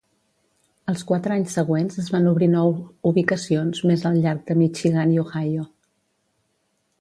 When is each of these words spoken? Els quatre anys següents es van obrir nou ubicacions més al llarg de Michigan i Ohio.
Els 0.93 1.01
quatre 1.09 1.35
anys 1.35 1.57
següents 1.59 1.99
es 2.03 2.07
van 2.15 2.25
obrir 2.31 2.47
nou 2.53 2.73
ubicacions 3.11 3.83
més 3.91 4.07
al 4.11 4.19
llarg 4.25 4.43
de 4.49 4.57
Michigan 4.63 5.13
i 5.19 5.23
Ohio. 5.27 5.69